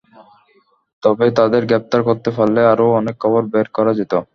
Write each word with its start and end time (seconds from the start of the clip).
তবে 1.03 1.25
তাঁদের 1.37 1.63
গ্রেপ্তার 1.69 2.01
করতে 2.07 2.29
পারলে 2.37 2.61
আরও 2.73 2.85
অনেক 2.99 3.15
খবর 3.23 3.41
বের 3.53 3.67
করা 3.75 3.91
যেত। 3.99 4.13